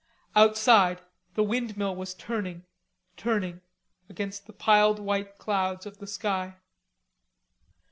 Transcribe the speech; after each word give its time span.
Outside 0.35 0.99
the 1.35 1.43
windmill 1.43 1.95
was 1.95 2.15
turning, 2.15 2.65
turning, 3.17 3.61
against 4.09 4.47
the 4.47 4.51
piled 4.53 4.97
white 4.97 5.37
clouds 5.37 5.85
of 5.85 5.99
the 5.99 6.07
sky. 6.07 6.55